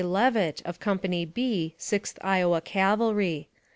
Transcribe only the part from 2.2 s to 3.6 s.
Iowa Cavalry.